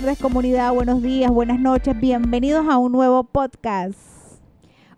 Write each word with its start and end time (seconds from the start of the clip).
tardes, 0.00 0.18
comunidad. 0.18 0.72
Buenos 0.72 1.02
días, 1.02 1.30
buenas 1.30 1.60
noches. 1.60 1.94
Bienvenidos 2.00 2.66
a 2.70 2.78
un 2.78 2.90
nuevo 2.90 3.22
podcast. 3.22 3.98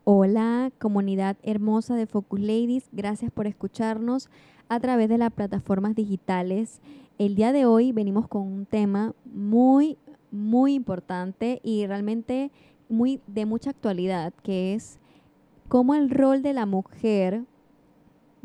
Hola, 0.04 0.70
comunidad 0.78 1.36
hermosa 1.42 1.96
de 1.96 2.06
Focus 2.06 2.38
Ladies. 2.38 2.88
Gracias 2.92 3.32
por 3.32 3.48
escucharnos 3.48 4.28
a 4.68 4.78
través 4.78 5.08
de 5.08 5.18
las 5.18 5.32
plataformas 5.32 5.96
digitales. 5.96 6.80
El 7.18 7.34
día 7.34 7.50
de 7.50 7.66
hoy 7.66 7.90
venimos 7.90 8.28
con 8.28 8.42
un 8.42 8.64
tema 8.64 9.12
muy, 9.24 9.98
muy 10.30 10.74
importante 10.74 11.60
y 11.64 11.84
realmente 11.88 12.52
muy 12.88 13.20
de 13.26 13.44
mucha 13.44 13.70
actualidad, 13.70 14.32
que 14.44 14.72
es 14.72 15.00
cómo 15.66 15.96
el 15.96 16.10
rol 16.10 16.42
de 16.42 16.52
la 16.52 16.64
mujer 16.64 17.42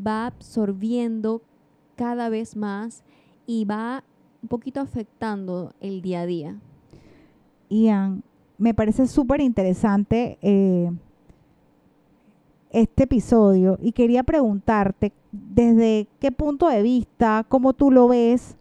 va 0.04 0.26
absorbiendo 0.26 1.40
cada 1.94 2.28
vez 2.28 2.56
más 2.56 3.04
y 3.46 3.64
va 3.64 4.02
un 4.42 4.48
poquito 4.48 4.80
afectando 4.80 5.72
el 5.80 6.02
día 6.02 6.22
a 6.22 6.26
día. 6.26 6.56
Ian, 7.68 8.22
me 8.56 8.74
parece 8.74 9.06
súper 9.06 9.40
interesante 9.40 10.38
eh, 10.42 10.90
este 12.70 13.04
episodio 13.04 13.78
y 13.80 13.92
quería 13.92 14.22
preguntarte 14.22 15.12
desde 15.32 16.08
qué 16.20 16.32
punto 16.32 16.68
de 16.68 16.82
vista, 16.82 17.44
cómo 17.48 17.72
tú 17.72 17.90
lo 17.90 18.08
ves, 18.08 18.56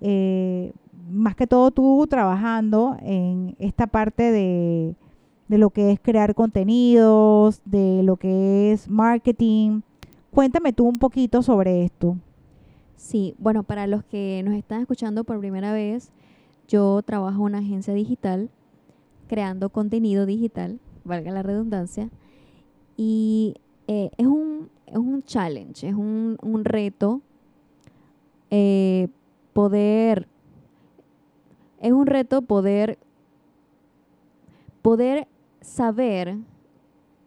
eh, 0.00 0.72
más 1.10 1.34
que 1.34 1.46
todo 1.46 1.70
tú 1.70 2.06
trabajando 2.08 2.96
en 3.02 3.56
esta 3.58 3.86
parte 3.86 4.30
de, 4.30 4.94
de 5.48 5.58
lo 5.58 5.70
que 5.70 5.92
es 5.92 6.00
crear 6.00 6.34
contenidos, 6.34 7.60
de 7.64 8.02
lo 8.04 8.16
que 8.16 8.72
es 8.72 8.88
marketing. 8.88 9.80
Cuéntame 10.30 10.72
tú 10.72 10.86
un 10.86 10.94
poquito 10.94 11.42
sobre 11.42 11.84
esto. 11.84 12.16
Sí, 13.00 13.34
bueno, 13.38 13.62
para 13.62 13.86
los 13.86 14.04
que 14.04 14.42
nos 14.44 14.54
están 14.54 14.82
escuchando 14.82 15.24
por 15.24 15.40
primera 15.40 15.72
vez, 15.72 16.12
yo 16.68 17.00
trabajo 17.02 17.38
en 17.38 17.44
una 17.44 17.58
agencia 17.58 17.94
digital 17.94 18.50
creando 19.26 19.70
contenido 19.70 20.26
digital, 20.26 20.78
valga 21.02 21.32
la 21.32 21.42
redundancia, 21.42 22.10
y 22.98 23.54
eh, 23.88 24.10
es, 24.18 24.26
un, 24.26 24.68
es 24.86 24.98
un 24.98 25.22
challenge, 25.22 25.88
es 25.88 25.94
un, 25.94 26.36
un 26.42 26.64
reto 26.64 27.22
eh, 28.50 29.08
poder, 29.54 30.28
es 31.80 31.92
un 31.92 32.06
reto 32.06 32.42
poder, 32.42 32.98
poder 34.82 35.26
saber 35.62 36.36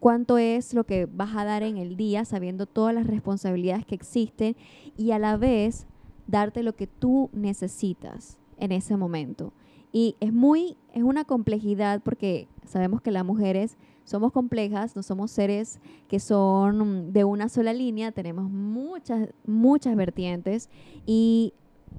cuánto 0.04 0.36
es 0.36 0.74
lo 0.74 0.84
que 0.84 1.06
vas 1.06 1.34
a 1.34 1.46
dar 1.46 1.62
en 1.62 1.78
el 1.78 1.96
día, 1.96 2.26
sabiendo 2.26 2.66
todas 2.66 2.94
las 2.94 3.06
responsabilidades 3.06 3.86
que 3.86 3.94
existen 3.94 4.54
y 4.98 5.12
a 5.12 5.18
la 5.18 5.38
vez 5.38 5.86
darte 6.26 6.62
lo 6.62 6.76
que 6.76 6.86
tú 6.86 7.30
necesitas 7.32 8.36
en 8.58 8.72
ese 8.72 8.98
momento. 8.98 9.54
Y 9.92 10.16
es 10.20 10.30
muy, 10.30 10.76
es 10.92 11.02
una 11.02 11.24
complejidad 11.24 12.02
porque 12.02 12.48
sabemos 12.66 13.00
que 13.00 13.12
las 13.12 13.24
mujeres 13.24 13.78
somos 14.04 14.30
complejas, 14.30 14.94
no 14.94 15.02
somos 15.02 15.30
seres 15.30 15.80
que 16.06 16.20
son 16.20 17.14
de 17.14 17.24
una 17.24 17.48
sola 17.48 17.72
línea, 17.72 18.12
tenemos 18.12 18.50
muchas, 18.50 19.30
muchas 19.46 19.96
vertientes 19.96 20.68
y 21.06 21.54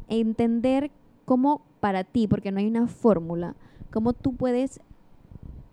entender 0.10 0.92
cómo 1.26 1.64
para 1.80 2.04
ti, 2.04 2.28
porque 2.28 2.52
no 2.52 2.60
hay 2.60 2.68
una 2.68 2.86
fórmula, 2.86 3.56
cómo 3.92 4.14
tú 4.14 4.36
puedes 4.36 4.80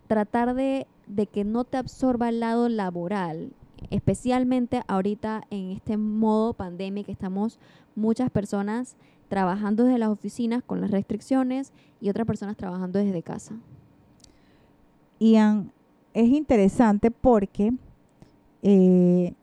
tratar 0.06 0.54
de 0.54 0.86
de 1.06 1.26
que 1.26 1.44
no 1.44 1.64
te 1.64 1.76
absorba 1.76 2.28
el 2.28 2.40
lado 2.40 2.68
laboral, 2.68 3.52
especialmente 3.90 4.82
ahorita 4.86 5.44
en 5.50 5.70
este 5.70 5.96
modo 5.96 6.54
pandemia 6.54 7.04
que 7.04 7.12
estamos 7.12 7.58
muchas 7.94 8.30
personas 8.30 8.96
trabajando 9.28 9.84
desde 9.84 9.98
las 9.98 10.10
oficinas 10.10 10.62
con 10.62 10.80
las 10.80 10.90
restricciones 10.90 11.72
y 12.00 12.10
otras 12.10 12.26
personas 12.26 12.56
trabajando 12.56 12.98
desde 12.98 13.22
casa. 13.22 13.54
Ian, 15.18 15.72
es 16.14 16.28
interesante 16.28 17.10
porque, 17.10 17.72
eh, 18.62 19.34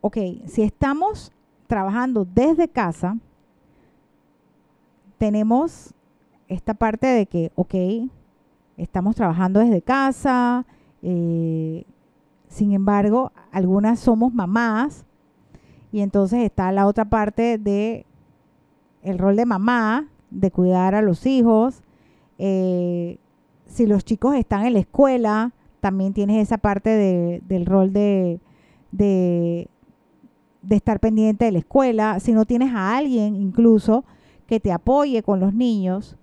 ok, 0.00 0.16
si 0.46 0.62
estamos 0.62 1.32
trabajando 1.66 2.24
desde 2.24 2.68
casa, 2.68 3.18
tenemos 5.18 5.94
esta 6.48 6.74
parte 6.74 7.06
de 7.06 7.26
que, 7.26 7.50
ok, 7.54 7.74
estamos 8.76 9.16
trabajando 9.16 9.60
desde 9.60 9.82
casa, 9.82 10.66
eh, 11.02 11.84
sin 12.48 12.72
embargo, 12.72 13.32
algunas 13.50 13.98
somos 13.98 14.32
mamás 14.32 15.04
y 15.92 16.00
entonces 16.00 16.42
está 16.42 16.70
la 16.72 16.86
otra 16.86 17.04
parte 17.04 17.58
de 17.58 18.06
el 19.02 19.18
rol 19.18 19.36
de 19.36 19.46
mamá, 19.46 20.08
de 20.30 20.50
cuidar 20.50 20.94
a 20.94 21.02
los 21.02 21.26
hijos. 21.26 21.82
Eh, 22.38 23.18
si 23.66 23.86
los 23.86 24.04
chicos 24.04 24.34
están 24.34 24.66
en 24.66 24.72
la 24.72 24.78
escuela, 24.78 25.52
también 25.80 26.14
tienes 26.14 26.42
esa 26.42 26.58
parte 26.58 27.42
del 27.44 27.66
rol 27.66 27.92
de, 27.92 28.40
de, 28.90 29.68
de 30.62 30.76
estar 30.76 31.00
pendiente 31.00 31.44
de 31.44 31.52
la 31.52 31.58
escuela. 31.58 32.18
Si 32.20 32.32
no 32.32 32.44
tienes 32.44 32.72
a 32.72 32.96
alguien 32.96 33.36
incluso 33.36 34.04
que 34.46 34.60
te 34.60 34.72
apoye 34.72 35.22
con 35.22 35.40
los 35.40 35.54
niños, 35.54 36.16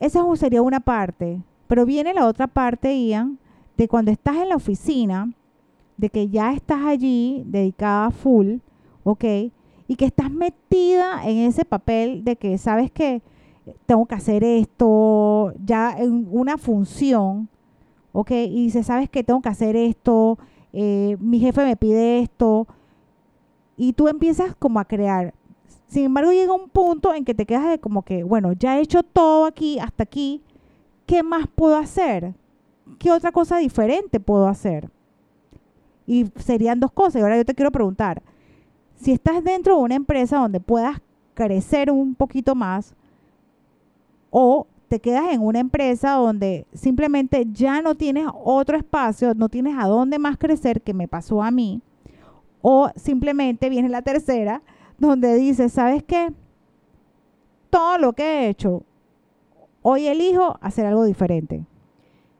esa 0.00 0.24
sería 0.36 0.62
una 0.62 0.80
parte. 0.80 1.42
Pero 1.66 1.84
viene 1.84 2.14
la 2.14 2.26
otra 2.26 2.46
parte, 2.46 2.98
Ian, 2.98 3.38
de 3.76 3.88
cuando 3.88 4.10
estás 4.10 4.36
en 4.36 4.48
la 4.48 4.56
oficina, 4.56 5.32
de 5.96 6.08
que 6.08 6.28
ya 6.28 6.52
estás 6.52 6.84
allí 6.84 7.42
dedicada 7.46 8.06
a 8.06 8.10
full, 8.10 8.56
¿ok? 9.04 9.24
Y 9.86 9.96
que 9.96 10.06
estás 10.06 10.30
metida 10.30 11.26
en 11.28 11.38
ese 11.38 11.64
papel 11.64 12.24
de 12.24 12.36
que 12.36 12.56
sabes 12.58 12.90
que 12.90 13.22
tengo 13.86 14.06
que 14.06 14.14
hacer 14.14 14.44
esto, 14.44 15.52
ya 15.64 15.98
en 15.98 16.26
una 16.30 16.56
función, 16.56 17.48
¿ok? 18.12 18.30
Y 18.30 18.64
dices, 18.64 18.86
sabes 18.86 19.10
que 19.10 19.24
tengo 19.24 19.42
que 19.42 19.48
hacer 19.48 19.76
esto, 19.76 20.38
eh, 20.72 21.16
mi 21.20 21.38
jefe 21.38 21.64
me 21.64 21.76
pide 21.76 22.20
esto, 22.20 22.66
y 23.76 23.92
tú 23.92 24.08
empiezas 24.08 24.54
como 24.56 24.80
a 24.80 24.84
crear. 24.84 25.34
Sin 25.88 26.04
embargo, 26.04 26.32
llega 26.32 26.52
un 26.52 26.68
punto 26.68 27.14
en 27.14 27.24
que 27.24 27.34
te 27.34 27.46
quedas 27.46 27.70
de 27.70 27.78
como 27.78 28.02
que, 28.02 28.22
bueno, 28.22 28.52
ya 28.52 28.78
he 28.78 28.82
hecho 28.82 29.02
todo 29.02 29.46
aquí, 29.46 29.78
hasta 29.78 30.02
aquí, 30.02 30.42
¿qué 31.06 31.22
más 31.22 31.46
puedo 31.54 31.76
hacer? 31.76 32.34
¿Qué 32.98 33.10
otra 33.10 33.32
cosa 33.32 33.56
diferente 33.56 34.20
puedo 34.20 34.46
hacer? 34.48 34.90
Y 36.06 36.26
serían 36.36 36.78
dos 36.78 36.92
cosas. 36.92 37.16
Y 37.16 37.22
ahora 37.22 37.38
yo 37.38 37.44
te 37.44 37.54
quiero 37.54 37.72
preguntar, 37.72 38.22
si 38.96 39.12
estás 39.12 39.42
dentro 39.42 39.76
de 39.76 39.82
una 39.82 39.94
empresa 39.94 40.38
donde 40.38 40.60
puedas 40.60 41.00
crecer 41.34 41.90
un 41.90 42.14
poquito 42.14 42.54
más, 42.54 42.94
o 44.30 44.66
te 44.88 45.00
quedas 45.00 45.32
en 45.32 45.40
una 45.40 45.60
empresa 45.60 46.12
donde 46.12 46.66
simplemente 46.74 47.46
ya 47.50 47.80
no 47.80 47.94
tienes 47.94 48.26
otro 48.44 48.76
espacio, 48.76 49.34
no 49.34 49.48
tienes 49.48 49.76
a 49.78 49.86
dónde 49.86 50.18
más 50.18 50.36
crecer, 50.36 50.82
que 50.82 50.92
me 50.92 51.08
pasó 51.08 51.42
a 51.42 51.50
mí, 51.50 51.80
o 52.60 52.90
simplemente 52.96 53.70
viene 53.70 53.88
la 53.88 54.02
tercera, 54.02 54.62
donde 54.98 55.34
dices, 55.36 55.72
¿sabes 55.72 56.02
qué? 56.02 56.32
Todo 57.70 57.98
lo 57.98 58.12
que 58.12 58.22
he 58.24 58.48
hecho, 58.48 58.82
hoy 59.82 60.06
elijo 60.06 60.58
hacer 60.60 60.86
algo 60.86 61.04
diferente. 61.04 61.64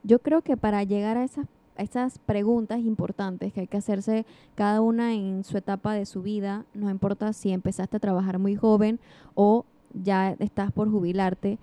Yo 0.03 0.19
creo 0.21 0.43
que 0.43 0.57
para 0.57 0.83
llegar 0.85 1.17
a 1.17 1.25
esas, 1.25 1.47
esas 1.77 2.19
preguntas 2.19 2.81
importantes 2.81 3.53
que 3.53 3.61
hay 3.61 3.67
que 3.69 3.77
hacerse 3.77 4.27
cada 4.55 4.81
una 4.81 5.15
en 5.15 5.45
su 5.45 5.57
etapa 5.57 5.93
de 5.93 6.07
su 6.07 6.23
vida, 6.23 6.65
no 6.75 6.91
importa 6.91 7.33
si 7.33 7.53
empezaste 7.53 7.99
a 7.99 8.01
trabajar 8.01 8.39
muy 8.39 8.57
joven 8.57 8.99
o 9.35 9.65
ya 9.93 10.33
estás 10.39 10.73
por 10.73 10.91
jubilarte, 10.91 11.59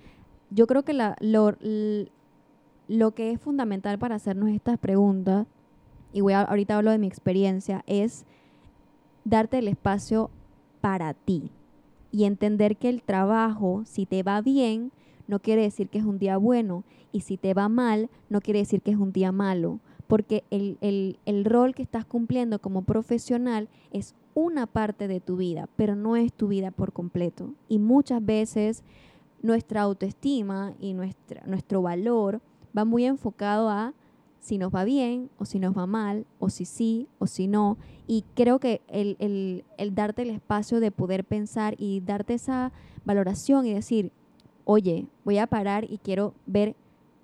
yo 0.49 0.67
creo 0.67 0.83
que 0.83 0.93
la, 0.93 1.15
lo, 1.19 1.55
lo 2.87 3.11
que 3.11 3.31
es 3.31 3.41
fundamental 3.41 3.99
para 3.99 4.15
hacernos 4.15 4.49
estas 4.49 4.77
preguntas, 4.77 5.47
y 6.13 6.21
voy 6.21 6.33
a, 6.33 6.41
ahorita 6.41 6.77
hablo 6.77 6.91
de 6.91 6.97
mi 6.97 7.07
experiencia, 7.07 7.83
es 7.87 8.25
darte 9.25 9.57
el 9.57 9.67
espacio 9.67 10.29
para 10.85 11.15
ti 11.15 11.49
y 12.11 12.25
entender 12.25 12.77
que 12.77 12.89
el 12.89 13.01
trabajo, 13.01 13.81
si 13.87 14.05
te 14.05 14.21
va 14.21 14.39
bien, 14.41 14.91
no 15.27 15.39
quiere 15.39 15.63
decir 15.63 15.89
que 15.89 15.97
es 15.97 16.05
un 16.05 16.19
día 16.19 16.37
bueno 16.37 16.83
y 17.11 17.21
si 17.21 17.37
te 17.37 17.55
va 17.55 17.69
mal, 17.69 18.07
no 18.29 18.39
quiere 18.39 18.59
decir 18.59 18.83
que 18.83 18.91
es 18.91 18.97
un 18.97 19.11
día 19.11 19.31
malo, 19.31 19.79
porque 20.05 20.43
el, 20.51 20.77
el, 20.81 21.17
el 21.25 21.43
rol 21.43 21.73
que 21.73 21.81
estás 21.81 22.05
cumpliendo 22.05 22.59
como 22.59 22.83
profesional 22.83 23.67
es 23.91 24.13
una 24.35 24.67
parte 24.67 25.07
de 25.07 25.19
tu 25.19 25.37
vida, 25.37 25.67
pero 25.75 25.95
no 25.95 26.15
es 26.15 26.31
tu 26.31 26.49
vida 26.49 26.69
por 26.69 26.93
completo. 26.93 27.55
Y 27.67 27.79
muchas 27.79 28.23
veces 28.23 28.83
nuestra 29.41 29.81
autoestima 29.81 30.75
y 30.79 30.93
nuestra, 30.93 31.41
nuestro 31.47 31.81
valor 31.81 32.41
va 32.77 32.85
muy 32.85 33.05
enfocado 33.05 33.71
a 33.71 33.95
si 34.45 34.59
nos 34.59 34.73
va 34.73 34.83
bien 34.83 35.31
o 35.39 35.45
si 35.45 35.57
nos 35.57 35.75
va 35.75 35.87
mal, 35.87 36.27
o 36.37 36.49
si 36.49 36.65
sí 36.65 37.07
o 37.17 37.25
si 37.25 37.47
no. 37.47 37.79
Y 38.05 38.23
creo 38.35 38.59
que 38.59 38.81
el, 38.87 39.17
el, 39.17 39.95
darte 39.95 40.21
el 40.21 40.29
espacio 40.29 40.79
de 40.79 40.91
poder 40.91 41.23
pensar 41.23 41.73
y 41.79 42.01
darte 42.01 42.35
esa 42.35 42.71
valoración 43.05 43.65
y 43.65 43.73
decir, 43.73 44.11
oye, 44.63 45.07
voy 45.23 45.39
a 45.39 45.47
parar 45.47 45.89
y 45.89 45.97
quiero 45.97 46.35
ver 46.45 46.75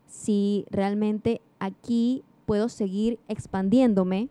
si 0.08 0.66
realmente 0.72 1.42
aquí 1.60 2.24
puedo 2.48 2.70
seguir 2.70 3.20
expandiéndome 3.28 4.30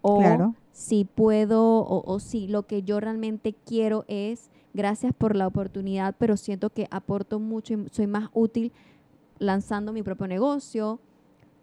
o 0.00 0.54
si 0.70 1.04
puedo 1.04 1.80
o, 1.80 2.04
o 2.06 2.20
si 2.20 2.46
lo 2.46 2.62
que 2.62 2.84
yo 2.84 3.00
realmente 3.00 3.56
quiero 3.66 4.04
es 4.06 4.50
gracias 4.72 5.12
por 5.12 5.34
la 5.34 5.48
oportunidad, 5.48 6.14
pero 6.16 6.36
siento 6.36 6.70
que 6.70 6.86
aporto 6.92 7.40
mucho 7.40 7.74
y 7.74 7.88
soy 7.90 8.06
más 8.06 8.30
útil 8.34 8.70
lanzando 9.40 9.92
mi 9.92 10.04
propio 10.04 10.28
negocio. 10.28 11.00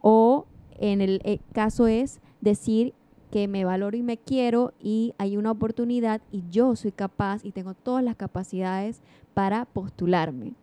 O 0.02 0.46
en 0.78 1.02
el 1.02 1.22
eh, 1.24 1.40
caso 1.54 1.88
es 1.88 2.20
decir 2.42 2.94
que 3.32 3.48
me 3.48 3.66
valoro 3.66 3.98
y 3.98 4.04
me 4.04 4.18
quiero 4.18 4.74
y 4.80 5.14
hay 5.18 5.38
una 5.38 5.52
oportunidad 5.52 6.22
y 6.32 6.44
yo 6.50 6.76
soy 6.76 6.92
capaz 6.92 7.44
y 7.44 7.52
tengo 7.52 7.74
todas 7.74 8.04
las 8.04 8.16
capacidades 8.16 9.02
para 9.34 9.66
postularme 9.66 10.54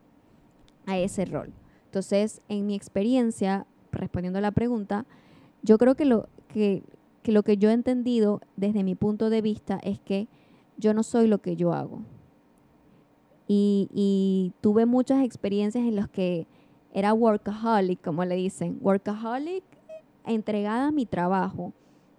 a 0.86 0.98
ese 0.98 1.24
rol. 1.24 1.52
Entonces, 1.86 2.40
en 2.48 2.66
mi 2.66 2.74
experiencia, 2.74 3.66
respondiendo 3.92 4.38
a 4.38 4.42
la 4.42 4.50
pregunta, 4.50 5.06
yo 5.62 5.78
creo 5.78 5.94
que 5.94 6.04
lo 6.04 6.28
que, 6.48 6.82
lo 7.24 7.42
que 7.42 7.56
yo 7.56 7.70
he 7.70 7.72
entendido 7.72 8.40
desde 8.56 8.82
mi 8.82 8.94
punto 8.94 9.30
de 9.30 9.42
vista 9.42 9.78
es 9.82 9.98
que 10.00 10.28
yo 10.76 10.94
no 10.94 11.02
soy 11.02 11.26
lo 11.26 11.38
que 11.38 11.56
yo 11.56 11.72
hago. 11.72 12.02
Y, 13.46 13.88
y 13.92 14.52
tuve 14.60 14.86
muchas 14.86 15.22
experiencias 15.22 15.84
en 15.84 15.96
las 15.96 16.08
que 16.08 16.46
era 16.92 17.12
workaholic, 17.12 18.00
como 18.02 18.24
le 18.24 18.36
dicen, 18.36 18.78
workaholic 18.80 19.64
entregada 20.32 20.88
a 20.88 20.92
mi 20.92 21.06
trabajo, 21.06 21.72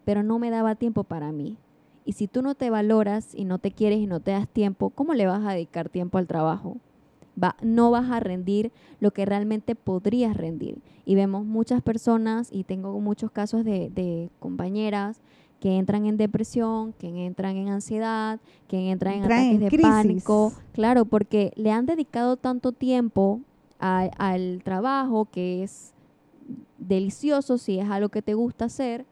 pero 0.04 0.24
no 0.24 0.40
me 0.40 0.50
daba 0.52 0.75
tiempo 0.75 1.04
para 1.04 1.31
mí. 1.31 1.57
Y 2.06 2.13
si 2.13 2.28
tú 2.28 2.42
no 2.44 2.54
te 2.54 2.69
valoras 2.69 3.34
y 3.34 3.46
no 3.46 3.57
te 3.57 3.72
quieres 3.72 4.00
y 4.00 4.06
no 4.06 4.19
te 4.19 4.31
das 4.31 4.48
tiempo, 4.48 4.92
¿cómo 4.92 5.13
le 5.16 5.25
vas 5.25 5.44
a 5.46 5.54
dedicar 5.54 5.90
tiempo 5.90 6.18
al 6.19 6.28
trabajo? 6.28 6.78
Va, 7.42 7.56
no 7.62 7.90
vas 7.92 8.10
a 8.12 8.19
rendir 8.19 8.72
lo 9.00 9.12
que 9.12 9.25
realmente 9.25 9.75
podrías 9.75 10.38
rendir. 10.38 10.78
Y 11.04 11.16
vemos 11.16 11.46
muchas 11.46 11.81
personas, 11.81 12.50
y 12.52 12.63
tengo 12.63 12.98
muchos 13.02 13.31
casos 13.31 13.66
de, 13.66 13.90
de 13.90 14.30
compañeras 14.40 15.19
que 15.60 15.78
entran 15.78 16.06
en 16.06 16.18
depresión, 16.18 16.94
que 16.94 17.25
entran 17.25 17.58
en 17.58 17.69
ansiedad, 17.69 18.40
que 18.68 18.92
entran 18.92 19.16
en 19.16 19.24
Entran 19.24 19.40
en 19.40 19.46
ataques 19.56 19.60
de 19.62 19.68
crisis. 19.69 19.92
pánico. 19.92 20.54
Claro, 20.74 21.06
porque 21.06 21.51
le 21.56 21.72
han 21.72 21.88
dedicado 21.88 22.38
tanto 22.38 22.72
tiempo 22.72 23.42
a- 23.80 24.10
al 24.19 24.62
trabajo 24.63 25.25
que 25.25 25.63
es 25.63 25.95
delicioso 26.78 27.58
si 27.58 27.80
es 27.80 27.90
algo 27.90 28.10
que 28.10 28.22
te 28.22 28.34
gusta 28.34 28.66
hacer, 28.66 29.06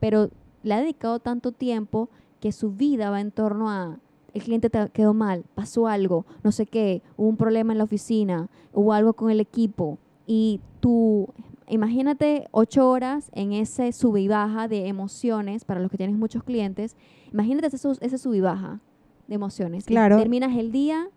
pero 0.00 0.30
le 0.62 0.74
ha 0.74 0.80
dedicado 0.80 1.18
tanto 1.20 1.52
tiempo 1.52 2.08
que 2.40 2.52
su 2.52 2.72
vida 2.72 3.10
va 3.10 3.20
en 3.20 3.30
torno 3.30 3.70
a 3.70 3.98
el 4.34 4.42
cliente 4.42 4.68
te 4.68 4.90
quedó 4.90 5.14
mal, 5.14 5.44
pasó 5.54 5.86
algo, 5.86 6.26
no 6.42 6.52
sé 6.52 6.66
qué, 6.66 7.02
hubo 7.16 7.28
un 7.28 7.38
problema 7.38 7.72
en 7.72 7.78
la 7.78 7.84
oficina, 7.84 8.50
hubo 8.74 8.92
algo 8.92 9.14
con 9.14 9.30
el 9.30 9.40
equipo 9.40 9.98
y 10.26 10.60
tú 10.80 11.28
imagínate 11.68 12.46
ocho 12.50 12.90
horas 12.90 13.30
en 13.32 13.54
ese 13.54 13.92
sube 13.92 14.20
y 14.20 14.28
baja 14.28 14.68
de 14.68 14.88
emociones 14.88 15.64
para 15.64 15.80
los 15.80 15.90
que 15.90 15.96
tienes 15.96 16.16
muchos 16.16 16.42
clientes, 16.42 16.96
imagínate 17.32 17.74
ese, 17.74 17.88
ese 18.00 18.18
sube 18.18 18.36
y 18.36 18.40
baja 18.42 18.80
de 19.26 19.34
emociones. 19.34 19.86
Claro. 19.86 20.18
terminas 20.18 20.54
el 20.56 20.70
día 20.70 21.08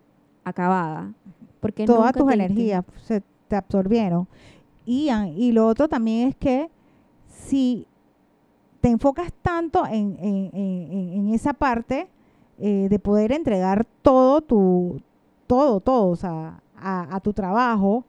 acabada. 0.44 1.12
Porque 1.60 1.84
Todas 1.84 2.14
tus 2.14 2.32
energías 2.32 2.84
se 3.04 3.22
te 3.48 3.56
absorbieron. 3.56 4.26
Y, 4.86 5.52
lo 5.52 5.66
otro 5.66 5.88
también 5.88 6.28
es 6.28 6.36
que 6.36 6.70
si 7.28 7.86
te 8.80 8.88
enfocas 8.88 9.32
tanto 9.42 9.84
en, 9.86 11.30
esa 11.32 11.52
parte 11.52 12.08
eh, 12.58 12.88
de 12.88 12.98
poder 12.98 13.32
entregar 13.32 13.86
todo 14.02 14.40
tu, 14.40 15.00
todo, 15.46 15.80
todo, 15.80 16.16
a, 16.24 16.60
a 17.14 17.20
tu 17.20 17.32
trabajo, 17.32 18.04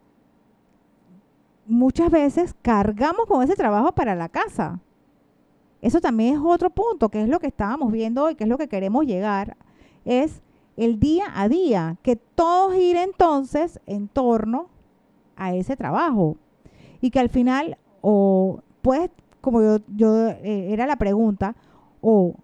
muchas 1.65 2.09
veces 2.09 2.56
cargamos 2.62 3.25
con 3.27 3.44
ese 3.44 3.56
trabajo 3.56 3.91
para 3.91 4.15
la 4.15 4.29
casa. 4.29 4.79
Eso 5.81 6.00
también 6.00 6.35
es 6.35 6.41
otro 6.44 6.69
punto, 6.69 7.09
que 7.09 7.23
es 7.23 7.29
lo 7.29 7.39
que 7.39 7.47
estábamos 7.47 7.91
viendo 7.91 8.29
y 8.29 8.35
que 8.35 8.44
es 8.44 8.50
lo 8.50 8.57
que 8.57 8.68
queremos 8.68 9.06
llegar, 9.06 9.57
es 10.06 10.41
el 10.77 11.00
día 11.00 11.25
a 11.33 11.47
día, 11.47 11.97
que 12.01 12.15
todo 12.15 12.71
gire 12.71 13.03
entonces 13.03 13.79
en 13.85 14.07
torno 14.07 14.69
a 15.35 15.53
ese 15.53 15.75
trabajo. 15.75 16.38
Y 17.01 17.09
que 17.09 17.19
al 17.19 17.30
final, 17.30 17.77
o 18.01 18.62
pues, 18.81 19.09
como 19.42 19.62
yo, 19.62 19.77
yo 19.95 20.27
eh, 20.27 20.71
era 20.71 20.86
la 20.86 20.95
pregunta, 20.95 21.56
o 22.00 22.36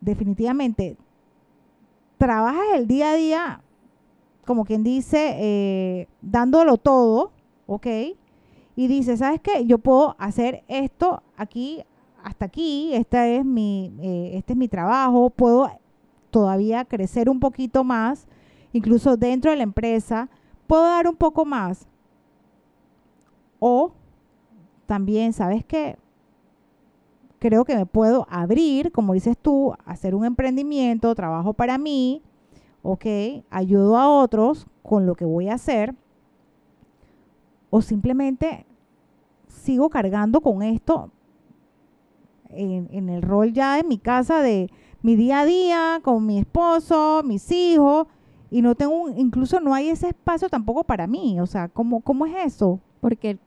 definitivamente 0.00 0.96
trabajas 2.18 2.64
el 2.74 2.86
día 2.86 3.10
a 3.10 3.14
día, 3.14 3.60
como 4.46 4.64
quien 4.64 4.84
dice, 4.84 5.36
eh, 5.38 6.08
dándolo 6.20 6.76
todo, 6.76 7.32
¿ok? 7.66 7.86
Y 8.76 8.86
dices, 8.86 9.20
¿sabes 9.20 9.40
qué? 9.40 9.64
Yo 9.66 9.78
puedo 9.78 10.16
hacer 10.18 10.64
esto 10.68 11.22
aquí, 11.36 11.82
hasta 12.22 12.46
aquí, 12.46 12.94
esta 12.94 13.28
es 13.28 13.44
mi, 13.44 13.92
eh, 14.00 14.32
este 14.34 14.52
es 14.52 14.58
mi 14.58 14.68
trabajo, 14.68 15.30
puedo 15.30 15.70
todavía 16.30 16.84
crecer 16.84 17.28
un 17.28 17.40
poquito 17.40 17.84
más, 17.84 18.26
incluso 18.72 19.16
dentro 19.16 19.50
de 19.50 19.56
la 19.56 19.62
empresa, 19.62 20.28
puedo 20.66 20.82
dar 20.82 21.06
un 21.06 21.16
poco 21.16 21.44
más. 21.44 21.86
O 23.66 23.92
también, 24.84 25.32
¿sabes 25.32 25.64
qué? 25.64 25.96
Creo 27.38 27.64
que 27.64 27.74
me 27.74 27.86
puedo 27.86 28.26
abrir, 28.28 28.92
como 28.92 29.14
dices 29.14 29.38
tú, 29.38 29.72
hacer 29.86 30.14
un 30.14 30.26
emprendimiento, 30.26 31.14
trabajo 31.14 31.54
para 31.54 31.78
mí, 31.78 32.20
¿ok? 32.82 33.06
Ayudo 33.48 33.96
a 33.96 34.10
otros 34.10 34.66
con 34.82 35.06
lo 35.06 35.14
que 35.14 35.24
voy 35.24 35.48
a 35.48 35.54
hacer. 35.54 35.94
O 37.70 37.80
simplemente 37.80 38.66
sigo 39.48 39.88
cargando 39.88 40.42
con 40.42 40.62
esto 40.62 41.10
en, 42.50 42.88
en 42.92 43.08
el 43.08 43.22
rol 43.22 43.54
ya 43.54 43.76
de 43.76 43.84
mi 43.84 43.96
casa 43.96 44.40
de 44.42 44.70
mi 45.00 45.16
día 45.16 45.40
a 45.40 45.44
día 45.46 46.00
con 46.02 46.26
mi 46.26 46.38
esposo, 46.38 47.22
mis 47.24 47.50
hijos, 47.50 48.08
y 48.50 48.60
no 48.60 48.74
tengo, 48.74 48.94
un- 48.94 49.18
incluso 49.18 49.58
no 49.60 49.72
hay 49.72 49.88
ese 49.88 50.08
espacio 50.08 50.50
tampoco 50.50 50.84
para 50.84 51.06
mí. 51.06 51.40
O 51.40 51.46
sea, 51.46 51.68
¿cómo, 51.68 52.00
cómo 52.02 52.26
es 52.26 52.34
eso? 52.44 52.78
Porque 53.00 53.38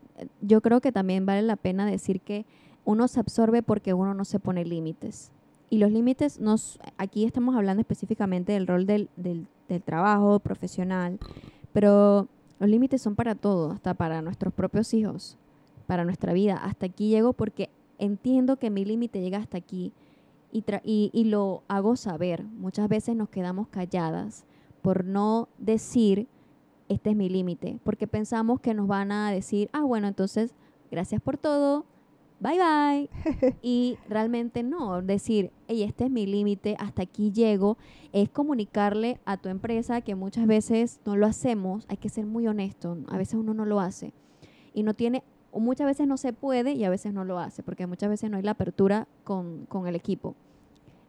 yo 0.41 0.61
creo 0.61 0.81
que 0.81 0.91
también 0.91 1.25
vale 1.25 1.41
la 1.41 1.55
pena 1.55 1.85
decir 1.85 2.21
que 2.21 2.45
uno 2.85 3.07
se 3.07 3.19
absorbe 3.19 3.63
porque 3.63 3.93
uno 3.93 4.13
no 4.13 4.25
se 4.25 4.39
pone 4.39 4.65
límites. 4.65 5.31
Y 5.69 5.79
los 5.79 5.91
límites, 5.91 6.39
nos, 6.39 6.79
aquí 6.97 7.25
estamos 7.25 7.55
hablando 7.55 7.81
específicamente 7.81 8.53
del 8.53 8.67
rol 8.67 8.85
del, 8.85 9.09
del, 9.17 9.47
del 9.67 9.83
trabajo 9.83 10.39
profesional, 10.39 11.19
pero 11.73 12.27
los 12.59 12.69
límites 12.69 13.01
son 13.01 13.15
para 13.15 13.35
todo, 13.35 13.71
hasta 13.71 13.93
para 13.93 14.21
nuestros 14.21 14.53
propios 14.53 14.93
hijos, 14.93 15.37
para 15.85 16.05
nuestra 16.05 16.33
vida. 16.33 16.55
Hasta 16.55 16.85
aquí 16.85 17.09
llego 17.09 17.33
porque 17.33 17.69
entiendo 17.99 18.57
que 18.57 18.69
mi 18.69 18.85
límite 18.85 19.19
llega 19.19 19.39
hasta 19.39 19.57
aquí 19.57 19.91
y, 20.51 20.63
y, 20.83 21.09
y 21.13 21.23
lo 21.25 21.63
hago 21.67 21.97
saber. 21.97 22.43
Muchas 22.43 22.87
veces 22.87 23.15
nos 23.15 23.29
quedamos 23.29 23.67
calladas 23.67 24.45
por 24.81 25.03
no 25.03 25.49
decir 25.57 26.27
este 26.89 27.11
es 27.11 27.15
mi 27.15 27.29
límite, 27.29 27.79
porque 27.83 28.07
pensamos 28.07 28.59
que 28.59 28.73
nos 28.73 28.87
van 28.87 29.11
a 29.11 29.31
decir, 29.31 29.69
ah, 29.73 29.83
bueno, 29.83 30.07
entonces, 30.07 30.53
gracias 30.91 31.21
por 31.21 31.37
todo, 31.37 31.85
bye 32.39 32.57
bye. 32.57 33.09
y 33.61 33.97
realmente 34.07 34.63
no, 34.63 35.01
decir, 35.01 35.51
hey, 35.67 35.83
este 35.83 36.05
es 36.05 36.11
mi 36.11 36.25
límite, 36.25 36.75
hasta 36.79 37.03
aquí 37.03 37.31
llego, 37.31 37.77
es 38.13 38.29
comunicarle 38.29 39.19
a 39.25 39.37
tu 39.37 39.49
empresa 39.49 40.01
que 40.01 40.15
muchas 40.15 40.47
veces 40.47 40.99
no 41.05 41.15
lo 41.15 41.25
hacemos, 41.25 41.85
hay 41.89 41.97
que 41.97 42.09
ser 42.09 42.25
muy 42.25 42.47
honesto, 42.47 42.97
a 43.07 43.17
veces 43.17 43.35
uno 43.35 43.53
no 43.53 43.65
lo 43.65 43.79
hace. 43.79 44.13
Y 44.73 44.83
no 44.83 44.93
tiene, 44.93 45.23
o 45.51 45.59
muchas 45.59 45.87
veces 45.87 46.07
no 46.07 46.17
se 46.17 46.33
puede 46.33 46.73
y 46.73 46.83
a 46.83 46.89
veces 46.89 47.13
no 47.13 47.25
lo 47.25 47.39
hace, 47.39 47.63
porque 47.63 47.87
muchas 47.87 48.09
veces 48.09 48.29
no 48.29 48.37
hay 48.37 48.43
la 48.43 48.51
apertura 48.51 49.07
con, 49.23 49.65
con 49.65 49.87
el 49.87 49.95
equipo, 49.95 50.35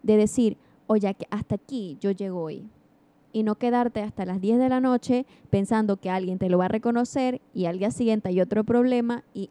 de 0.03 0.17
decir, 0.17 0.57
oye, 0.87 1.13
que 1.15 1.27
hasta 1.31 1.57
aquí 1.57 1.99
yo 2.01 2.11
llego 2.11 2.43
hoy, 2.43 2.69
y 3.39 3.45
no 3.45 3.55
quedarte 3.55 4.03
hasta 4.03 4.25
las 4.25 4.41
10 4.41 4.59
de 4.59 4.69
la 4.69 4.81
noche 4.81 5.25
pensando 5.49 5.97
que 5.97 6.11
alguien 6.11 6.39
te 6.39 6.49
lo 6.49 6.59
va 6.59 6.65
a 6.65 6.69
reconocer 6.69 7.41
y 7.55 7.67
al 7.67 7.79
día 7.79 7.93
siguiente 7.93 8.31
hay 8.31 8.41
otro 8.41 8.65
problema 8.65 9.23
y, 9.33 9.51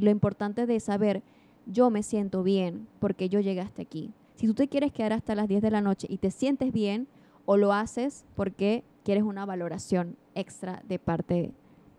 lo 0.00 0.08
importante 0.08 0.64
de 0.64 0.80
saber, 0.80 1.22
yo 1.66 1.90
me 1.90 2.02
siento 2.02 2.42
bien 2.42 2.86
porque 2.98 3.28
yo 3.28 3.40
llegué 3.40 3.60
hasta 3.60 3.82
aquí. 3.82 4.10
Si 4.36 4.46
tú 4.46 4.54
te 4.54 4.68
quieres 4.68 4.90
quedar 4.90 5.12
hasta 5.12 5.34
las 5.34 5.48
10 5.48 5.60
de 5.60 5.70
la 5.70 5.82
noche 5.82 6.06
y 6.08 6.16
te 6.16 6.30
sientes 6.30 6.72
bien, 6.72 7.08
o 7.44 7.58
lo 7.58 7.74
haces 7.74 8.24
porque 8.36 8.84
quieres 9.04 9.22
una 9.22 9.44
valoración 9.44 10.16
extra 10.34 10.82
de 10.88 10.98
parte 10.98 11.52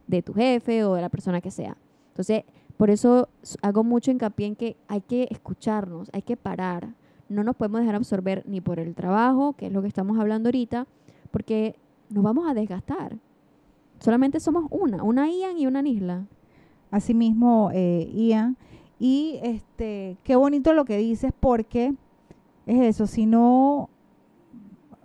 de 0.07 0.23
tu 0.23 0.33
jefe 0.33 0.83
o 0.85 0.95
de 0.95 1.01
la 1.03 1.09
persona 1.09 1.39
que 1.39 1.51
sea. 1.51 1.77
Entonces, 2.09 2.45
por 2.77 2.89
eso 2.89 3.29
hago 3.61 3.83
mucho 3.83 4.09
hincapié 4.09 4.47
en 4.47 4.55
que 4.55 4.75
hay 4.87 5.01
que 5.01 5.27
escucharnos, 5.29 6.09
hay 6.13 6.23
que 6.23 6.35
parar. 6.35 6.95
No 7.29 7.43
nos 7.43 7.55
podemos 7.55 7.81
dejar 7.81 7.93
absorber 7.93 8.43
ni 8.47 8.59
por 8.59 8.79
el 8.79 8.95
trabajo, 8.95 9.53
que 9.53 9.67
es 9.67 9.71
lo 9.71 9.83
que 9.83 9.87
estamos 9.87 10.17
hablando 10.17 10.47
ahorita, 10.47 10.87
porque 11.27 11.75
nos 12.09 12.23
vamos 12.23 12.49
a 12.49 12.53
desgastar. 12.53 13.17
Solamente 13.99 14.39
somos 14.39 14.65
una, 14.69 15.03
una 15.03 15.29
Ian 15.29 15.57
y 15.57 15.67
una 15.67 15.81
Nisla. 15.81 16.25
Asimismo, 16.91 17.71
eh, 17.73 18.09
Ian. 18.13 18.57
Y 18.99 19.39
este, 19.43 20.17
qué 20.23 20.35
bonito 20.35 20.73
lo 20.73 20.85
que 20.85 20.97
dices 20.97 21.31
porque 21.39 21.93
es 22.65 22.81
eso, 22.81 23.07
si 23.07 23.25
no, 23.25 23.89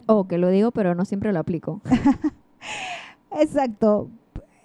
Oh, 0.06 0.26
que 0.26 0.38
lo 0.38 0.48
digo, 0.48 0.70
pero 0.72 0.94
no 0.94 1.04
siempre 1.04 1.32
lo 1.32 1.38
aplico. 1.38 1.80
exacto, 3.30 4.10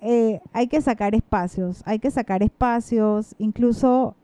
eh, 0.01 0.41
hay 0.53 0.67
que 0.67 0.81
sacar 0.81 1.15
espacios, 1.15 1.83
hay 1.85 1.99
que 1.99 2.11
sacar 2.11 2.43
espacios, 2.43 3.35
incluso 3.37 4.15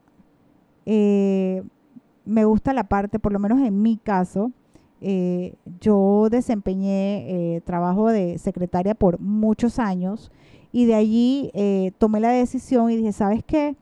eh, 0.85 1.63
me 2.25 2.45
gusta 2.45 2.73
la 2.73 2.85
parte, 2.85 3.19
por 3.19 3.31
lo 3.31 3.39
menos 3.39 3.61
en 3.61 3.81
mi 3.81 3.97
caso, 3.97 4.51
eh, 5.05 5.55
yo 5.81 6.29
desempeñé 6.31 7.55
eh, 7.55 7.61
trabajo 7.61 8.07
de 8.07 8.37
secretaria 8.37 8.95
por 8.95 9.19
muchos 9.19 9.77
años 9.77 10.31
y 10.71 10.85
de 10.85 10.95
allí 10.95 11.51
eh, 11.53 11.91
tomé 11.97 12.21
la 12.21 12.29
decisión 12.29 12.89
y 12.89 12.95
dije, 12.95 13.11
¿sabes 13.11 13.43
qué? 13.43 13.75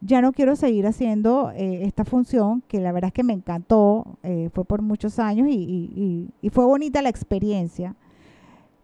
Ya 0.00 0.22
no 0.22 0.32
quiero 0.32 0.54
seguir 0.54 0.86
haciendo 0.86 1.50
esta 1.54 2.04
función, 2.06 2.62
que 2.68 2.80
la 2.80 2.90
verdad 2.92 3.08
es 3.08 3.12
que 3.12 3.22
me 3.22 3.34
encantó, 3.34 4.16
fue 4.54 4.64
por 4.64 4.80
muchos 4.80 5.18
años 5.18 5.48
y, 5.50 6.30
y, 6.40 6.48
fue 6.48 6.64
bonita 6.64 7.02
la 7.02 7.10
experiencia. 7.10 7.94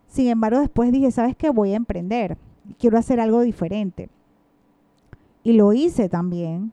Sin 0.09 0.27
embargo, 0.29 0.61
después 0.61 0.93
dije, 0.93 1.11
¿sabes 1.11 1.35
qué? 1.35 1.49
Voy 1.49 1.73
a 1.73 1.77
emprender, 1.77 2.37
quiero 2.79 2.99
hacer 2.99 3.19
algo 3.19 3.41
diferente. 3.41 4.11
Y 5.43 5.55
lo 5.55 5.73
hice 5.73 6.11
también 6.11 6.73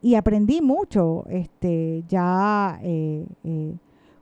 y 0.00 0.14
aprendí 0.14 0.62
mucho, 0.62 1.26
este, 1.28 2.02
ya 2.08 2.80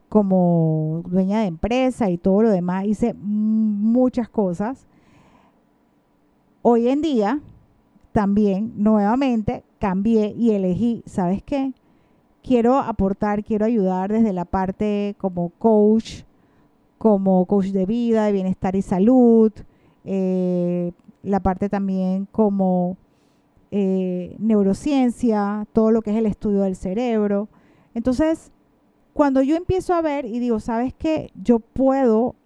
como 0.08 1.02
dueña 1.06 1.40
de 1.40 1.46
empresa 1.46 2.10
y 2.10 2.18
todo 2.18 2.42
lo 2.42 2.50
demás, 2.50 2.86
hice 2.86 3.14
muchas 3.14 4.28
cosas. 4.28 4.86
Hoy 6.62 6.88
en 6.88 7.02
día, 7.02 7.40
también 8.12 8.72
nuevamente 8.76 9.64
cambié 9.78 10.34
y 10.36 10.50
elegí, 10.50 11.02
¿sabes 11.06 11.42
qué? 11.42 11.72
Quiero 12.42 12.78
aportar, 12.78 13.44
quiero 13.44 13.66
ayudar 13.66 14.10
desde 14.10 14.32
la 14.32 14.44
parte 14.44 15.14
como 15.18 15.50
coach, 15.50 16.22
como 16.96 17.44
coach 17.46 17.66
de 17.66 17.86
vida, 17.86 18.24
de 18.24 18.32
bienestar 18.32 18.74
y 18.74 18.82
salud, 18.82 19.52
eh, 20.04 20.92
la 21.22 21.40
parte 21.40 21.68
también 21.68 22.26
como 22.32 22.96
eh, 23.70 24.34
neurociencia, 24.38 25.66
todo 25.72 25.90
lo 25.90 26.00
que 26.00 26.10
es 26.10 26.16
el 26.16 26.26
estudio 26.26 26.62
del 26.62 26.76
cerebro. 26.76 27.48
Entonces, 27.94 28.50
cuando 29.18 29.42
yo 29.42 29.56
empiezo 29.56 29.94
a 29.94 30.00
ver 30.00 30.26
y 30.26 30.38
digo, 30.38 30.60
¿sabes 30.60 30.94
qué? 30.94 31.32
Yo 31.34 31.58
puedo 31.58 32.36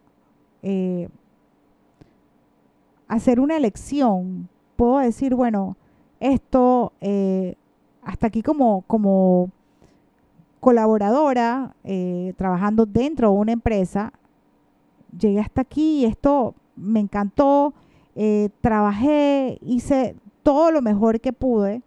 eh, 0.62 1.10
hacer 3.08 3.40
una 3.40 3.58
elección, 3.58 4.48
puedo 4.76 4.96
decir, 5.00 5.34
bueno, 5.34 5.76
esto 6.18 6.94
eh, 7.02 7.56
hasta 8.02 8.28
aquí 8.28 8.42
como, 8.42 8.84
como 8.86 9.50
colaboradora, 10.60 11.76
eh, 11.84 12.32
trabajando 12.38 12.86
dentro 12.86 13.32
de 13.32 13.36
una 13.36 13.52
empresa, 13.52 14.14
llegué 15.14 15.40
hasta 15.40 15.60
aquí 15.60 15.98
y 15.98 16.04
esto 16.06 16.54
me 16.74 17.00
encantó, 17.00 17.74
trabajé, 18.62 19.58
hice 19.60 20.16
todo 20.42 20.70
lo 20.70 20.80
mejor 20.80 21.20
que 21.20 21.34
pude. 21.34 21.82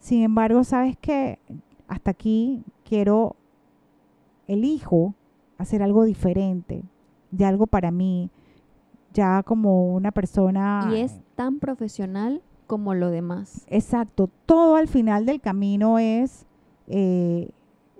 Sin 0.00 0.24
embargo, 0.24 0.64
sabes 0.64 0.96
que 0.96 1.38
hasta 1.86 2.10
aquí 2.10 2.64
quiero 2.82 3.36
elijo 4.46 5.14
hacer 5.58 5.82
algo 5.82 6.04
diferente, 6.04 6.82
de 7.30 7.44
algo 7.44 7.66
para 7.66 7.90
mí, 7.90 8.30
ya 9.12 9.42
como 9.42 9.94
una 9.94 10.12
persona... 10.12 10.88
Y 10.92 11.00
es 11.00 11.20
tan 11.34 11.58
profesional 11.58 12.42
como 12.66 12.94
lo 12.94 13.10
demás. 13.10 13.66
Exacto, 13.68 14.28
todo 14.44 14.76
al 14.76 14.88
final 14.88 15.24
del 15.26 15.40
camino 15.40 15.98
es, 15.98 16.46
eh, 16.88 17.50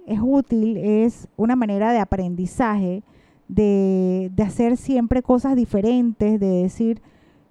es 0.06 0.18
útil, 0.22 0.76
es 0.76 1.28
una 1.36 1.56
manera 1.56 1.92
de 1.92 1.98
aprendizaje, 1.98 3.02
de, 3.48 4.30
de 4.34 4.42
hacer 4.42 4.76
siempre 4.76 5.22
cosas 5.22 5.56
diferentes, 5.56 6.40
de 6.40 6.46
decir, 6.46 7.00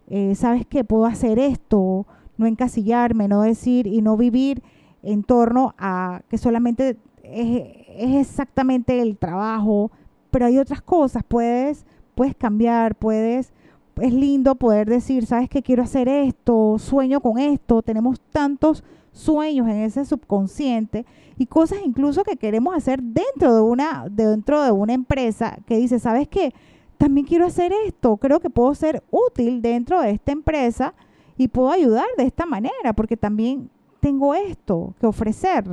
eh, 0.08 0.36
¿sabes 0.36 0.66
qué? 0.68 0.84
Puedo 0.84 1.06
hacer 1.06 1.40
esto, 1.40 2.06
no 2.38 2.46
encasillarme, 2.46 3.28
no 3.28 3.42
decir 3.42 3.88
y 3.88 4.02
no 4.02 4.18
vivir 4.18 4.62
en 5.04 5.24
torno 5.24 5.74
a 5.78 6.22
que 6.30 6.38
solamente 6.38 6.98
es, 7.32 7.86
es 7.98 8.16
exactamente 8.28 9.02
el 9.02 9.18
trabajo, 9.18 9.92
pero 10.32 10.46
hay 10.46 10.58
otras 10.58 10.82
cosas, 10.82 11.24
puedes, 11.28 11.86
puedes 12.16 12.36
cambiar, 12.36 12.96
puedes, 12.96 13.54
es 14.02 14.14
lindo 14.14 14.56
poder 14.56 14.90
decir, 14.90 15.26
sabes 15.26 15.50
que 15.50 15.64
quiero 15.64 15.84
hacer 15.84 16.08
esto, 16.08 16.78
sueño 16.78 17.22
con 17.22 17.40
esto, 17.40 17.82
tenemos 17.82 18.20
tantos 18.32 18.84
sueños 19.12 19.68
en 19.68 19.78
ese 19.78 20.04
subconsciente 20.04 21.06
y 21.38 21.46
cosas 21.46 21.80
incluso 21.86 22.24
que 22.24 22.36
queremos 22.36 22.76
hacer 22.76 23.02
dentro 23.02 23.56
de 23.56 23.62
una, 23.62 24.08
dentro 24.10 24.62
de 24.64 24.72
una 24.72 24.94
empresa 24.94 25.58
que 25.66 25.78
dice, 25.78 26.00
sabes 26.00 26.28
qué, 26.28 26.54
también 26.98 27.26
quiero 27.26 27.46
hacer 27.46 27.72
esto, 27.86 28.18
creo 28.18 28.40
que 28.40 28.50
puedo 28.50 28.74
ser 28.76 29.04
útil 29.12 29.62
dentro 29.62 30.02
de 30.02 30.12
esta 30.12 30.32
empresa 30.32 30.94
y 31.38 31.48
puedo 31.48 31.72
ayudar 31.72 32.06
de 32.18 32.24
esta 32.24 32.46
manera, 32.46 32.94
porque 32.94 33.18
también 33.18 33.70
tengo 34.00 34.34
esto 34.36 34.94
que 35.00 35.08
ofrecer. 35.08 35.66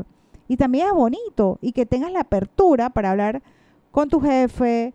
Y 0.49 0.57
también 0.57 0.89
es 0.89 0.93
bonito 0.93 1.59
y 1.61 1.73
que 1.73 1.87
tengas 1.87 2.13
la 2.13 2.21
apertura 2.21 2.91
para 2.91 3.11
hablar 3.11 3.43
con 3.91 4.09
tu 4.09 4.21
jefe 4.21 4.95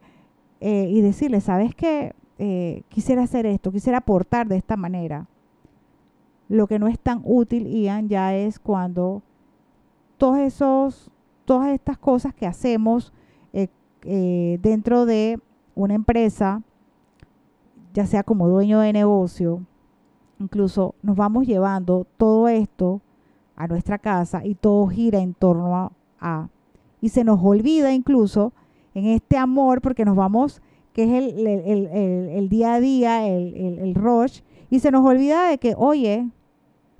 eh, 0.60 0.88
y 0.90 1.02
decirle, 1.02 1.42
¿sabes 1.42 1.74
qué? 1.76 2.14
Eh, 2.40 2.84
quisiera 2.90 3.24
hacer 3.24 3.46
esto, 3.46 3.72
quisiera 3.72 4.00
aportar 4.00 4.48
de 4.48 4.58
esta 4.58 4.78
manera. 4.78 5.28
Lo 6.50 6.68
que 6.68 6.80
no 6.80 6.88
es 6.88 7.00
tan 7.00 7.22
útil, 7.24 7.68
Ian, 7.68 8.10
ya 8.10 8.36
es 8.36 8.60
cuando 8.60 9.22
todos 10.18 10.38
esos, 10.38 11.12
todas 11.46 11.70
estas 11.70 11.98
cosas 11.98 12.34
que 12.34 12.46
hacemos 12.46 13.14
eh, 14.04 14.60
dentro 14.62 15.06
de 15.06 15.40
una 15.76 15.96
empresa, 15.96 16.62
ya 17.94 18.06
sea 18.06 18.24
como 18.24 18.48
dueño 18.48 18.80
de 18.80 18.94
negocio, 18.94 19.64
incluso 20.40 20.96
nos 21.02 21.16
vamos 21.16 21.46
llevando 21.46 22.06
todo 22.18 22.48
esto 22.48 23.02
a 23.58 23.68
nuestra 23.68 23.98
casa 23.98 24.46
y 24.46 24.56
todo 24.56 24.88
gira 24.88 25.20
en 25.20 25.34
torno 25.34 25.92
a, 26.20 26.50
y 27.02 27.10
se 27.10 27.24
nos 27.24 27.40
olvida 27.44 27.92
incluso 27.92 28.54
en 28.94 29.08
este 29.08 29.38
amor 29.38 29.82
porque 29.82 30.06
nos 30.06 30.16
vamos, 30.16 30.62
que 30.94 31.04
es 31.04 31.12
el, 31.12 32.50
día 32.50 32.76
a 32.76 32.80
día, 32.80 33.28
el, 33.28 33.80
el, 33.80 33.96
rush, 33.96 34.42
y 34.70 34.80
se 34.80 34.92
nos 34.92 35.06
olvida 35.06 35.50
de 35.50 35.58
que, 35.58 35.76
oye, 35.78 36.30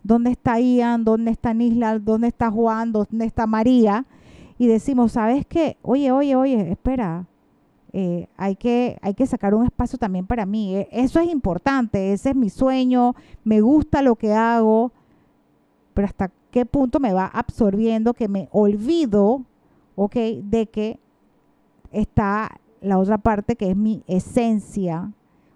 ¿dónde 0.04 0.32
está 0.32 0.60
Ian? 0.60 1.04
¿Dónde 1.04 1.32
está 1.32 1.54
Nisla? 1.54 2.00
¿Dónde 2.00 2.28
está 2.28 2.52
Juan? 2.52 2.92
¿Dónde 2.92 3.26
está 3.26 3.48
María? 3.48 4.06
Y 4.60 4.68
decimos, 4.68 5.14
¿sabes 5.14 5.46
qué? 5.46 5.78
Oye, 5.82 6.12
oye, 6.12 6.36
oye, 6.36 6.72
espera, 6.72 7.26
eh, 7.94 8.28
hay, 8.38 8.56
que, 8.56 8.98
hay 9.02 9.14
que 9.14 9.26
sacar 9.26 9.56
un 9.56 9.66
espacio 9.66 9.98
también 9.98 10.28
para 10.28 10.46
mí. 10.46 10.76
E, 10.76 10.88
eso 10.92 11.20
es 11.20 11.30
importante, 11.30 12.14
ese 12.14 12.30
es 12.30 12.36
mi 12.36 12.50
sueño, 12.50 13.16
me 13.44 13.62
gusta 13.62 14.02
lo 14.02 14.16
que 14.16 14.34
hago, 14.34 14.92
pero 15.94 16.06
hasta 16.06 16.32
qué 16.58 16.66
punto 16.66 17.00
me 17.00 17.14
va 17.14 17.28
absorbiendo 17.28 18.16
que 18.16 18.28
me 18.28 18.50
olvido, 18.52 19.44
¿ok? 19.96 20.16
De 20.42 20.66
que 20.66 21.00
está 21.92 22.60
la 22.82 22.98
otra 22.98 23.20
parte 23.20 23.56
que 23.56 23.70
es 23.70 23.78
mi 23.78 24.02
esencia, 24.08 25.14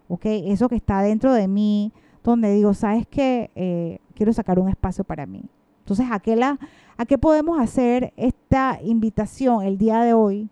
¿ok? 0.10 0.26
Eso 0.26 0.70
que 0.70 0.76
está 0.76 1.02
dentro 1.02 1.34
de 1.34 1.48
mí, 1.48 1.92
donde 2.24 2.54
digo, 2.54 2.76
¿sabes 2.76 3.08
qué? 3.08 3.50
Eh, 3.56 3.98
quiero 4.14 4.32
sacar 4.32 4.60
un 4.60 4.70
espacio 4.70 5.04
para 5.04 5.26
mí. 5.26 5.42
Entonces, 5.80 6.06
¿a 6.12 6.20
qué, 6.20 6.36
la, 6.36 6.60
¿a 6.98 7.06
qué 7.08 7.18
podemos 7.18 7.60
hacer 7.60 8.14
esta 8.16 8.78
invitación 8.84 9.64
el 9.64 9.80
día 9.80 10.02
de 10.02 10.14
hoy 10.14 10.50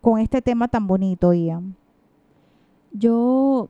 con 0.00 0.18
este 0.18 0.42
tema 0.42 0.66
tan 0.66 0.88
bonito, 0.88 1.32
Ian? 1.32 1.76
Yo 2.90 3.68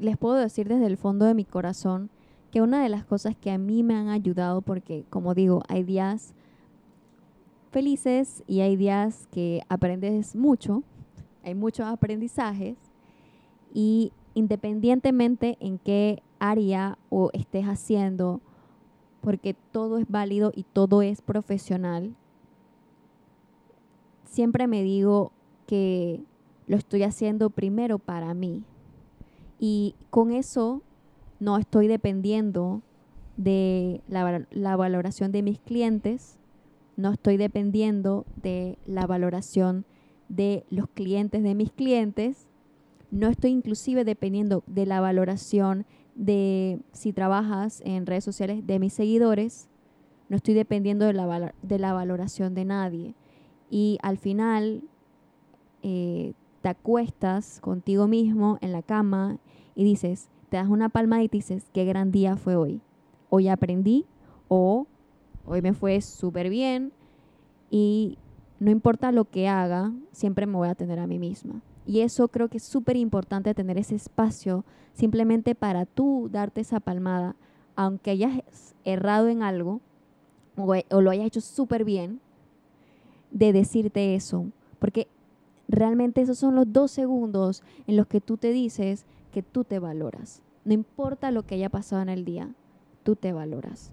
les 0.00 0.16
puedo 0.16 0.36
decir 0.36 0.68
desde 0.68 0.86
el 0.86 0.96
fondo 0.96 1.26
de 1.26 1.34
mi 1.34 1.44
corazón 1.44 2.08
que 2.50 2.62
una 2.62 2.82
de 2.82 2.88
las 2.88 3.04
cosas 3.04 3.36
que 3.36 3.50
a 3.50 3.58
mí 3.58 3.82
me 3.82 3.94
han 3.94 4.08
ayudado, 4.08 4.62
porque 4.62 5.04
como 5.10 5.34
digo, 5.34 5.62
hay 5.68 5.82
días 5.82 6.34
felices 7.70 8.42
y 8.46 8.60
hay 8.60 8.76
días 8.76 9.28
que 9.30 9.62
aprendes 9.68 10.34
mucho, 10.34 10.82
hay 11.44 11.54
muchos 11.54 11.86
aprendizajes 11.86 12.76
y 13.74 14.12
independientemente 14.34 15.56
en 15.60 15.78
qué 15.78 16.22
área 16.38 16.98
o 17.10 17.30
estés 17.32 17.66
haciendo, 17.66 18.40
porque 19.20 19.54
todo 19.72 19.98
es 19.98 20.08
válido 20.08 20.52
y 20.54 20.62
todo 20.62 21.02
es 21.02 21.20
profesional, 21.20 22.14
siempre 24.24 24.66
me 24.66 24.82
digo 24.82 25.32
que 25.66 26.22
lo 26.66 26.76
estoy 26.76 27.02
haciendo 27.02 27.50
primero 27.50 27.98
para 27.98 28.34
mí. 28.34 28.62
Y 29.58 29.96
con 30.10 30.30
eso 30.30 30.82
no 31.40 31.56
estoy 31.56 31.88
dependiendo 31.88 32.82
de 33.36 34.02
la, 34.08 34.76
valoración 34.76 35.30
de 35.32 35.42
mis 35.42 35.60
clientes, 35.60 36.38
no 36.96 37.12
estoy 37.12 37.36
dependiendo 37.36 38.26
de 38.42 38.78
la 38.86 39.06
valoración 39.06 39.84
de 40.28 40.64
los 40.70 40.88
clientes 40.88 41.42
de 41.42 41.54
mis 41.54 41.70
clientes, 41.70 42.48
no 43.10 43.28
estoy 43.28 43.52
inclusive 43.52 44.04
dependiendo 44.04 44.64
de 44.66 44.84
la 44.84 45.00
valoración 45.00 45.86
de 46.14 46.80
si 46.92 47.12
trabajas 47.12 47.80
en 47.84 48.06
redes 48.06 48.24
sociales 48.24 48.66
de 48.66 48.80
mis 48.80 48.92
seguidores, 48.92 49.68
no 50.28 50.36
estoy 50.36 50.54
dependiendo 50.54 51.06
de 51.06 51.12
la, 51.14 51.92
valoración 51.92 52.54
de 52.54 52.64
nadie. 52.64 53.14
Y 53.70 53.98
al 54.02 54.18
final 54.18 54.82
eh, 55.82 56.34
te 56.60 56.68
acuestas 56.68 57.60
contigo 57.60 58.08
mismo 58.08 58.58
en 58.60 58.72
la 58.72 58.82
cama 58.82 59.38
y 59.74 59.84
dices, 59.84 60.28
te 60.48 60.56
das 60.56 60.68
una 60.68 60.88
palma 60.88 61.22
y 61.22 61.28
dices, 61.28 61.70
qué 61.72 61.84
gran 61.84 62.10
día 62.10 62.36
fue 62.36 62.56
hoy. 62.56 62.80
Hoy 63.30 63.48
aprendí 63.48 64.06
o 64.48 64.86
hoy 65.44 65.62
me 65.62 65.74
fue 65.74 66.00
súper 66.00 66.48
bien. 66.48 66.92
Y 67.70 68.18
no 68.58 68.70
importa 68.70 69.12
lo 69.12 69.24
que 69.26 69.48
haga, 69.48 69.92
siempre 70.12 70.46
me 70.46 70.56
voy 70.56 70.68
a 70.68 70.74
tener 70.74 70.98
a 70.98 71.06
mí 71.06 71.18
misma. 71.18 71.60
Y 71.86 72.00
eso 72.00 72.28
creo 72.28 72.48
que 72.48 72.58
es 72.58 72.64
súper 72.64 72.96
importante 72.96 73.54
tener 73.54 73.78
ese 73.78 73.94
espacio 73.94 74.64
simplemente 74.92 75.54
para 75.54 75.86
tú 75.86 76.28
darte 76.30 76.60
esa 76.60 76.80
palmada, 76.80 77.36
aunque 77.76 78.10
hayas 78.10 78.74
errado 78.84 79.28
en 79.28 79.42
algo 79.42 79.80
o, 80.56 80.74
o 80.90 81.00
lo 81.00 81.10
hayas 81.10 81.26
hecho 81.26 81.40
súper 81.40 81.84
bien, 81.84 82.20
de 83.30 83.52
decirte 83.52 84.14
eso. 84.14 84.46
Porque 84.78 85.08
realmente 85.68 86.20
esos 86.20 86.38
son 86.38 86.54
los 86.54 86.72
dos 86.72 86.90
segundos 86.90 87.62
en 87.86 87.96
los 87.96 88.06
que 88.06 88.20
tú 88.20 88.38
te 88.38 88.52
dices 88.52 89.06
que 89.28 89.42
tú 89.42 89.64
te 89.64 89.78
valoras. 89.78 90.42
No 90.64 90.74
importa 90.74 91.30
lo 91.30 91.44
que 91.44 91.54
haya 91.54 91.70
pasado 91.70 92.02
en 92.02 92.08
el 92.08 92.24
día, 92.24 92.50
tú 93.02 93.16
te 93.16 93.32
valoras. 93.32 93.92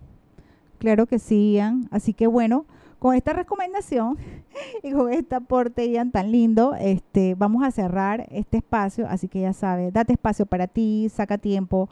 Claro 0.78 1.06
que 1.06 1.20
sí, 1.20 1.54
Ian. 1.54 1.88
Así 1.92 2.14
que 2.14 2.28
bueno, 2.28 2.66
con 3.00 3.16
esta 3.16 3.34
recomendación 3.34 4.18
y 4.84 4.92
con 4.92 5.12
este 5.12 5.36
aporte, 5.36 5.90
Ian, 5.90 6.12
tan 6.12 6.32
lindo, 6.32 6.76
este, 6.76 7.36
vamos 7.36 7.64
a 7.64 7.72
cerrar 7.72 8.28
este 8.32 8.58
espacio. 8.58 9.08
Así 9.10 9.28
que 9.28 9.42
ya 9.42 9.54
sabes, 9.54 9.94
date 9.94 10.14
espacio 10.14 10.46
para 10.46 10.68
ti, 10.68 11.08
saca 11.10 11.38
tiempo 11.38 11.90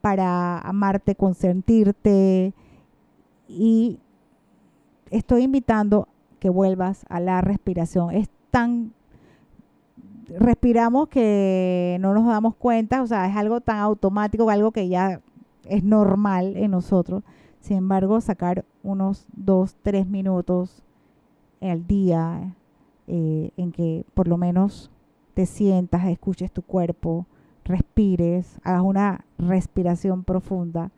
para 0.00 0.58
amarte, 0.58 1.14
consentirte 1.14 2.52
y 3.48 3.98
estoy 5.10 5.44
invitando 5.44 6.08
que 6.40 6.50
vuelvas 6.50 7.06
a 7.08 7.20
la 7.20 7.40
respiración. 7.40 8.10
Es 8.10 8.28
tan 8.50 8.92
respiramos 10.38 11.08
que 11.08 11.98
no 12.00 12.14
nos 12.14 12.26
damos 12.26 12.54
cuenta, 12.54 13.02
o 13.02 13.06
sea, 13.06 13.28
es 13.28 13.36
algo 13.36 13.60
tan 13.60 13.78
automático, 13.78 14.48
algo 14.50 14.72
que 14.72 14.88
ya 14.88 15.20
es 15.66 15.84
normal 15.84 16.56
en 16.56 16.70
nosotros. 16.70 17.22
Sin 17.60 17.78
embargo, 17.78 18.20
sacar 18.20 18.64
unos 18.82 19.26
dos, 19.34 19.76
tres 19.82 20.06
minutos 20.06 20.82
al 21.60 21.86
día 21.86 22.54
eh, 23.06 23.50
en 23.56 23.72
que 23.72 24.04
por 24.12 24.28
lo 24.28 24.36
menos 24.36 24.90
te 25.32 25.46
sientas, 25.46 26.06
escuches 26.06 26.52
tu 26.52 26.62
cuerpo, 26.62 27.26
respires, 27.64 28.58
hagas 28.62 28.82
una 28.82 29.24
respiración 29.38 30.24
profunda, 30.24 30.90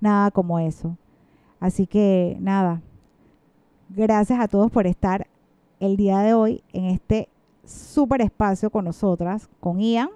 nada 0.00 0.30
como 0.30 0.58
eso. 0.58 0.96
Así 1.58 1.86
que 1.86 2.36
nada, 2.40 2.82
gracias 3.88 4.40
a 4.40 4.48
todos 4.48 4.70
por 4.70 4.86
estar 4.86 5.26
el 5.80 5.96
día 5.96 6.18
de 6.18 6.34
hoy 6.34 6.62
en 6.72 6.84
este 6.84 7.29
súper 7.64 8.22
espacio 8.22 8.70
con 8.70 8.84
nosotras, 8.84 9.48
con 9.60 9.80
Ian. 9.80 10.08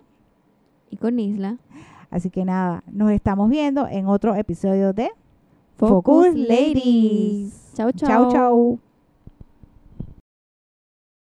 Y 0.90 0.96
con 0.96 1.18
Isla. 1.18 1.58
Así 2.10 2.30
que 2.30 2.44
nada, 2.44 2.84
nos 2.86 3.10
estamos 3.10 3.50
viendo 3.50 3.88
en 3.88 4.06
otro 4.06 4.34
episodio 4.34 4.92
de 4.92 5.10
Focus, 5.76 6.34
Ladies. 6.34 7.72
Chao, 7.74 7.90
chao. 7.92 8.08
Chao, 8.08 8.32
chao. 8.32 8.93